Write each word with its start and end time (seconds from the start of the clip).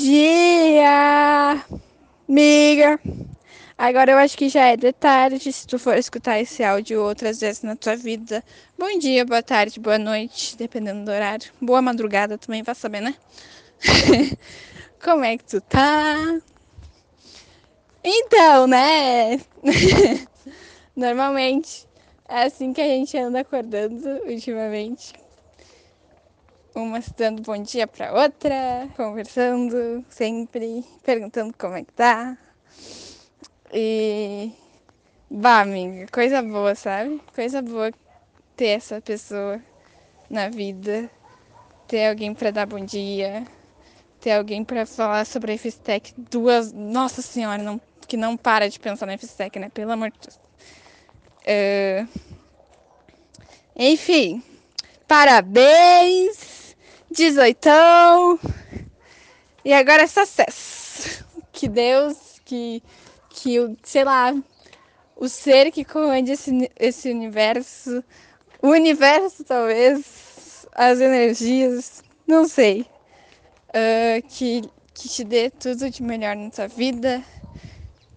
dia, 0.00 1.62
amiga. 2.26 2.98
Agora 3.76 4.12
eu 4.12 4.18
acho 4.18 4.36
que 4.36 4.48
já 4.48 4.68
é 4.68 4.76
de 4.76 4.92
tarde, 4.92 5.52
se 5.52 5.66
tu 5.66 5.78
for 5.78 5.94
escutar 5.96 6.40
esse 6.40 6.64
áudio 6.64 7.02
outras 7.02 7.40
vezes 7.40 7.62
na 7.62 7.76
tua 7.76 7.96
vida. 7.96 8.42
Bom 8.78 8.98
dia, 8.98 9.26
boa 9.26 9.42
tarde, 9.42 9.78
boa 9.78 9.98
noite, 9.98 10.56
dependendo 10.56 11.04
do 11.04 11.10
horário. 11.10 11.52
Boa 11.60 11.82
madrugada 11.82 12.38
também, 12.38 12.62
vai 12.62 12.74
saber, 12.74 13.02
né? 13.02 13.14
Como 15.04 15.22
é 15.22 15.36
que 15.36 15.44
tu 15.44 15.60
tá? 15.60 16.16
Então, 18.02 18.66
né? 18.66 19.38
Normalmente 20.96 21.86
é 22.26 22.44
assim 22.44 22.72
que 22.72 22.80
a 22.80 22.86
gente 22.86 23.18
anda 23.18 23.40
acordando 23.40 24.08
ultimamente 24.24 25.12
uma 26.82 27.00
dando 27.16 27.42
bom 27.42 27.60
dia 27.62 27.86
para 27.86 28.12
outra, 28.12 28.88
conversando 28.96 30.04
sempre, 30.08 30.84
perguntando 31.02 31.54
como 31.56 31.76
é 31.76 31.84
que 31.84 31.92
tá. 31.92 32.36
E 33.72 34.52
bah, 35.30 35.60
amiga, 35.60 36.06
coisa 36.12 36.42
boa, 36.42 36.74
sabe? 36.74 37.20
Coisa 37.34 37.62
boa 37.62 37.92
ter 38.56 38.66
essa 38.66 39.00
pessoa 39.00 39.60
na 40.28 40.48
vida, 40.48 41.10
ter 41.86 42.08
alguém 42.08 42.34
para 42.34 42.50
dar 42.50 42.66
bom 42.66 42.84
dia, 42.84 43.46
ter 44.20 44.32
alguém 44.32 44.64
para 44.64 44.84
falar 44.86 45.24
sobre 45.24 45.52
a 45.52 45.58
FSTEC, 45.58 46.14
duas, 46.16 46.72
nossa 46.72 47.22
senhora, 47.22 47.62
não, 47.62 47.80
que 48.06 48.16
não 48.16 48.36
para 48.36 48.68
de 48.68 48.78
pensar 48.78 49.06
na 49.06 49.16
FSTEC, 49.16 49.58
né? 49.58 49.68
Pelo 49.70 49.92
amor 49.92 50.10
de 50.10 50.18
Deus. 50.18 50.38
Uh, 51.46 52.08
enfim, 53.76 54.42
parabéns! 55.08 56.49
18. 57.10 57.68
E 59.64 59.72
agora 59.72 60.02
é 60.02 60.06
sucesso. 60.06 61.24
Que 61.52 61.68
Deus, 61.68 62.40
que, 62.44 62.82
que 63.28 63.56
sei 63.82 64.04
lá, 64.04 64.34
o 65.16 65.28
ser 65.28 65.70
que 65.70 65.84
comanda 65.84 66.32
esse, 66.32 66.70
esse 66.78 67.10
universo, 67.10 68.02
o 68.62 68.68
universo 68.68 69.44
talvez, 69.44 70.66
as 70.72 71.00
energias, 71.00 72.02
não 72.26 72.48
sei, 72.48 72.86
uh, 73.68 74.26
que, 74.28 74.62
que 74.94 75.08
te 75.08 75.24
dê 75.24 75.50
tudo 75.50 75.90
de 75.90 76.02
melhor 76.02 76.36
na 76.36 76.48
tua 76.48 76.68
vida, 76.68 77.22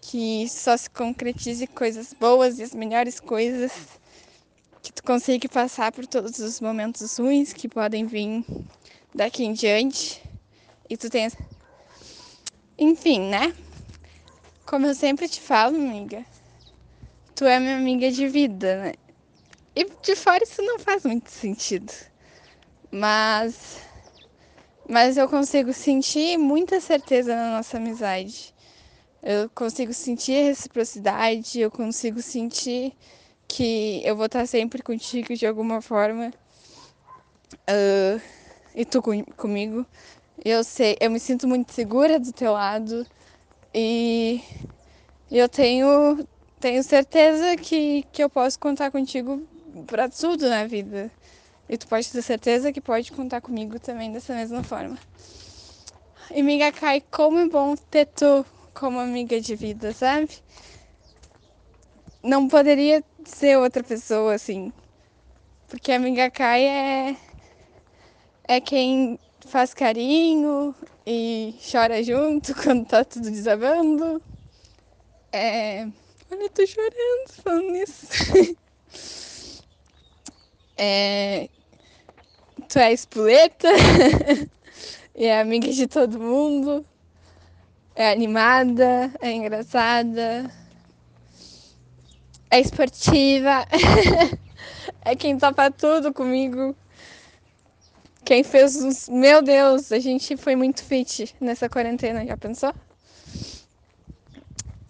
que 0.00 0.48
só 0.48 0.76
se 0.76 0.88
concretize 0.88 1.66
coisas 1.66 2.14
boas 2.14 2.58
e 2.58 2.62
as 2.62 2.72
melhores 2.72 3.20
coisas 3.20 3.72
que 4.86 4.92
tu 4.92 5.02
consiga 5.02 5.48
passar 5.48 5.90
por 5.90 6.06
todos 6.06 6.38
os 6.38 6.60
momentos 6.60 7.18
ruins 7.18 7.52
que 7.52 7.68
podem 7.68 8.06
vir 8.06 8.44
daqui 9.12 9.42
em 9.42 9.52
diante. 9.52 10.22
E 10.88 10.96
tu 10.96 11.10
tenha. 11.10 11.28
Enfim, 12.78 13.18
né? 13.22 13.52
Como 14.64 14.86
eu 14.86 14.94
sempre 14.94 15.28
te 15.28 15.40
falo, 15.40 15.74
amiga, 15.74 16.24
tu 17.34 17.44
é 17.44 17.58
minha 17.58 17.76
amiga 17.76 18.12
de 18.12 18.28
vida, 18.28 18.76
né? 18.76 18.92
E 19.74 19.84
de 20.02 20.14
fora 20.14 20.44
isso 20.44 20.62
não 20.62 20.78
faz 20.78 21.02
muito 21.02 21.32
sentido. 21.32 21.92
Mas. 22.88 23.80
Mas 24.88 25.16
eu 25.16 25.28
consigo 25.28 25.72
sentir 25.72 26.38
muita 26.38 26.80
certeza 26.80 27.34
na 27.34 27.56
nossa 27.56 27.78
amizade. 27.78 28.54
Eu 29.20 29.50
consigo 29.50 29.92
sentir 29.92 30.36
a 30.36 30.44
reciprocidade, 30.44 31.58
eu 31.58 31.72
consigo 31.72 32.22
sentir 32.22 32.96
que 33.48 34.02
eu 34.04 34.16
vou 34.16 34.26
estar 34.26 34.46
sempre 34.46 34.82
contigo 34.82 35.34
de 35.34 35.46
alguma 35.46 35.80
forma. 35.80 36.32
Uh, 37.68 38.20
e 38.74 38.84
tu 38.84 39.00
com, 39.00 39.24
comigo. 39.36 39.86
Eu 40.44 40.62
sei, 40.62 40.96
eu 41.00 41.10
me 41.10 41.18
sinto 41.18 41.48
muito 41.48 41.72
segura 41.72 42.20
do 42.20 42.32
teu 42.32 42.52
lado 42.52 43.06
e 43.74 44.42
eu 45.30 45.48
tenho, 45.48 46.26
tenho 46.60 46.82
certeza 46.82 47.56
que, 47.56 48.04
que 48.12 48.22
eu 48.22 48.30
posso 48.30 48.58
contar 48.58 48.90
contigo 48.90 49.42
para 49.86 50.08
tudo 50.08 50.48
na 50.48 50.66
vida. 50.66 51.10
E 51.68 51.76
tu 51.76 51.88
pode 51.88 52.10
ter 52.10 52.22
certeza 52.22 52.72
que 52.72 52.80
pode 52.80 53.10
contar 53.12 53.40
comigo 53.40 53.78
também 53.80 54.12
dessa 54.12 54.34
mesma 54.34 54.62
forma. 54.62 54.96
E 56.30 56.40
amiga 56.40 56.70
Kai, 56.72 57.02
como 57.10 57.38
é 57.38 57.48
bom 57.48 57.74
ter 57.76 58.06
tu 58.06 58.44
como 58.72 59.00
amiga 59.00 59.40
de 59.40 59.56
vida, 59.56 59.92
sabe? 59.92 60.28
Não 62.26 62.48
poderia 62.48 63.04
ser 63.24 63.56
outra 63.56 63.84
pessoa 63.84 64.34
assim. 64.34 64.72
Porque 65.68 65.92
a 65.92 65.96
amiga 65.96 66.28
Kai 66.28 66.64
é 66.66 67.16
é 68.48 68.60
quem 68.60 69.16
faz 69.46 69.72
carinho 69.72 70.74
e 71.06 71.54
chora 71.70 72.02
junto 72.02 72.52
quando 72.60 72.84
tá 72.84 73.04
tudo 73.04 73.30
desabando. 73.30 74.20
É... 75.32 75.84
Olha, 76.28 76.42
eu 76.42 76.50
tô 76.50 76.66
chorando 76.66 77.32
falando 77.44 77.70
nisso. 77.70 78.06
é... 80.76 81.48
Tu 82.68 82.78
é 82.80 82.92
espoleta 82.92 83.68
e 85.14 85.26
é 85.26 85.40
amiga 85.40 85.70
de 85.70 85.86
todo 85.86 86.18
mundo. 86.18 86.84
É 87.94 88.10
animada, 88.10 89.12
é 89.20 89.30
engraçada, 89.30 90.50
é 92.50 92.60
esportiva, 92.60 93.66
é 95.04 95.16
quem 95.16 95.38
topa 95.38 95.70
tudo 95.70 96.12
comigo. 96.12 96.76
Quem 98.24 98.42
fez 98.42 98.76
os. 98.76 99.08
Meu 99.08 99.40
Deus, 99.42 99.92
a 99.92 99.98
gente 99.98 100.36
foi 100.36 100.56
muito 100.56 100.82
fit 100.82 101.34
nessa 101.40 101.68
quarentena, 101.68 102.26
já 102.26 102.36
pensou? 102.36 102.74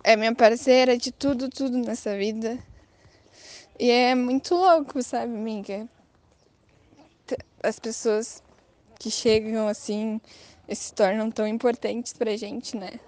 É 0.03 0.17
minha 0.17 0.34
parceira 0.34 0.97
de 0.97 1.12
tudo, 1.12 1.49
tudo 1.50 1.77
nessa 1.77 2.17
vida. 2.17 2.59
E 3.78 3.91
é 3.91 4.15
muito 4.15 4.55
louco, 4.55 5.03
sabe, 5.03 5.34
amiga? 5.34 5.87
As 7.62 7.78
pessoas 7.78 8.43
que 8.99 9.11
chegam 9.11 9.69
assim 9.69 10.21
e 10.69 10.75
se 10.75 10.94
tornam 10.94 11.31
tão 11.31 11.47
importantes 11.47 12.12
pra 12.12 12.37
gente, 12.37 12.77
né? 12.77 12.99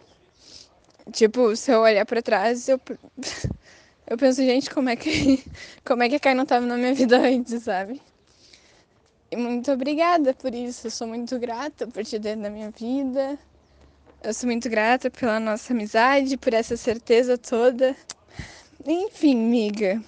Tipo, 1.10 1.56
se 1.56 1.70
eu 1.70 1.80
olhar 1.80 2.04
pra 2.04 2.20
trás, 2.20 2.68
eu, 2.68 2.78
eu 4.08 4.16
penso, 4.16 4.42
gente, 4.42 4.70
como 4.70 4.88
é 4.88 4.96
que, 4.96 5.44
como 5.84 6.02
é 6.02 6.08
que 6.08 6.16
a 6.16 6.20
Kai 6.20 6.34
não 6.34 6.46
tava 6.46 6.64
na 6.64 6.76
minha 6.76 6.94
vida 6.94 7.18
antes, 7.18 7.62
sabe? 7.62 8.00
E 9.30 9.36
muito 9.36 9.70
obrigada 9.70 10.32
por 10.32 10.54
isso. 10.54 10.86
Eu 10.86 10.90
sou 10.90 11.06
muito 11.06 11.38
grata 11.38 11.86
por 11.86 12.02
te 12.04 12.18
ter 12.18 12.34
na 12.34 12.48
minha 12.48 12.70
vida. 12.70 13.38
Eu 14.22 14.32
sou 14.32 14.48
muito 14.48 14.68
grata 14.70 15.10
pela 15.10 15.38
nossa 15.38 15.74
amizade, 15.74 16.38
por 16.38 16.54
essa 16.54 16.76
certeza 16.76 17.36
toda. 17.36 17.94
Enfim, 18.86 19.36
miga. 19.36 20.02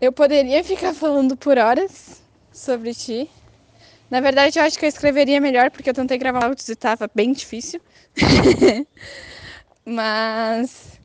Eu 0.00 0.12
poderia 0.12 0.64
ficar 0.64 0.92
falando 0.92 1.36
por 1.36 1.56
horas 1.56 2.20
sobre 2.52 2.92
ti. 2.92 3.30
Na 4.10 4.20
verdade, 4.20 4.58
eu 4.58 4.64
acho 4.64 4.78
que 4.78 4.84
eu 4.84 4.88
escreveria 4.88 5.40
melhor 5.40 5.70
porque 5.70 5.88
eu 5.88 5.94
tentei 5.94 6.18
gravar 6.18 6.44
áudios 6.44 6.68
e 6.68 6.74
tava 6.74 7.08
bem 7.14 7.32
difícil. 7.32 7.80
Mas 9.86 10.95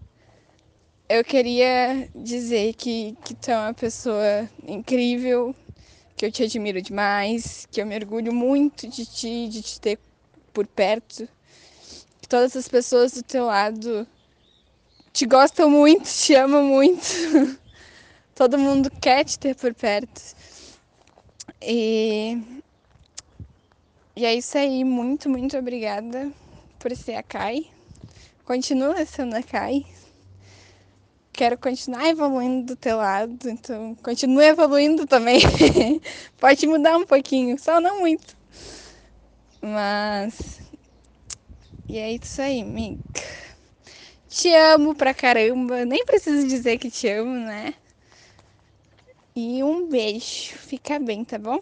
eu 1.11 1.25
queria 1.25 2.09
dizer 2.15 2.73
que, 2.75 3.17
que 3.25 3.35
tu 3.35 3.51
é 3.51 3.57
uma 3.57 3.73
pessoa 3.73 4.49
incrível, 4.65 5.53
que 6.15 6.25
eu 6.25 6.31
te 6.31 6.43
admiro 6.43 6.81
demais, 6.81 7.67
que 7.69 7.81
eu 7.81 7.85
me 7.85 7.95
orgulho 7.95 8.33
muito 8.33 8.87
de 8.87 9.05
ti, 9.05 9.47
de 9.49 9.61
te 9.61 9.81
ter 9.81 9.99
por 10.53 10.65
perto, 10.65 11.27
que 12.21 12.29
todas 12.29 12.55
as 12.55 12.67
pessoas 12.67 13.11
do 13.11 13.23
teu 13.23 13.45
lado 13.45 14.07
te 15.11 15.25
gostam 15.25 15.69
muito, 15.69 16.09
te 16.09 16.33
amam 16.33 16.63
muito. 16.63 17.05
Todo 18.33 18.57
mundo 18.57 18.89
quer 18.89 19.25
te 19.25 19.37
ter 19.37 19.53
por 19.55 19.73
perto. 19.73 20.21
E, 21.61 22.41
e 24.15 24.25
é 24.25 24.33
isso 24.33 24.57
aí, 24.57 24.85
muito, 24.85 25.29
muito 25.29 25.57
obrigada 25.57 26.31
por 26.79 26.95
ser 26.95 27.15
a 27.15 27.23
Kai. 27.23 27.69
Continua 28.45 29.05
sendo 29.05 29.35
a 29.35 29.43
Kai, 29.43 29.85
quero 31.41 31.57
continuar 31.57 32.07
evoluindo 32.07 32.67
do 32.67 32.75
teu 32.75 32.97
lado, 32.97 33.49
então 33.49 33.95
continue 34.03 34.45
evoluindo 34.45 35.07
também. 35.07 35.39
Pode 36.39 36.67
mudar 36.67 36.95
um 36.95 37.03
pouquinho, 37.03 37.57
só 37.57 37.81
não 37.81 37.99
muito. 38.01 38.37
Mas. 39.59 40.61
E 41.89 41.97
é 41.97 42.11
isso 42.13 42.39
aí, 42.39 42.61
amiga. 42.61 42.99
Te 44.29 44.53
amo 44.53 44.93
pra 44.93 45.15
caramba. 45.15 45.83
Nem 45.83 46.05
preciso 46.05 46.47
dizer 46.47 46.77
que 46.77 46.91
te 46.91 47.07
amo, 47.07 47.33
né? 47.33 47.73
E 49.35 49.63
um 49.63 49.89
beijo. 49.89 50.53
Fica 50.59 50.99
bem, 50.99 51.25
tá 51.25 51.39
bom? 51.39 51.59